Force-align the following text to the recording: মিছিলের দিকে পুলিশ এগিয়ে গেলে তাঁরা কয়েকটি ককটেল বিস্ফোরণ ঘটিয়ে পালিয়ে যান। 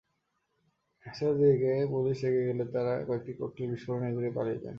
মিছিলের 1.05 1.35
দিকে 1.41 1.71
পুলিশ 1.93 2.17
এগিয়ে 2.27 2.47
গেলে 2.49 2.63
তাঁরা 2.73 2.93
কয়েকটি 3.07 3.31
ককটেল 3.39 3.67
বিস্ফোরণ 3.71 4.01
ঘটিয়ে 4.15 4.35
পালিয়ে 4.37 4.57
যান। 4.57 4.69